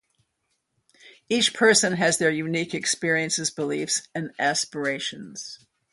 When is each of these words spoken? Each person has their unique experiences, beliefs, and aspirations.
Each 1.29 1.53
person 1.53 1.93
has 1.93 2.17
their 2.17 2.31
unique 2.31 2.73
experiences, 2.73 3.51
beliefs, 3.51 4.07
and 4.15 4.31
aspirations. 4.39 5.63